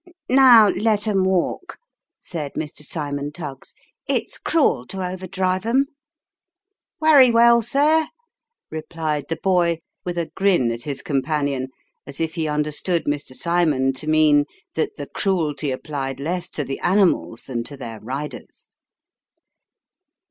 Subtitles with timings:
[0.31, 1.77] "Now let 'em walk,"
[2.17, 2.77] said Mr.
[2.81, 3.75] Cymon Tuggs."
[4.17, 5.89] It's cruel to over drive 'em.""
[7.01, 8.07] Werry well, sir,"
[8.71, 11.67] replied the boy, with a grin at his companion,
[12.07, 13.35] as if he understood Mr.
[13.35, 18.73] Cymon to mean that the cruelty applied less to the animals than to their riders.